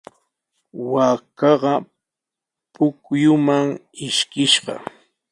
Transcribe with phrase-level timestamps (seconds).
[0.91, 1.73] Waakaqa
[2.73, 3.65] pukyuman
[4.07, 4.73] ishkishqa.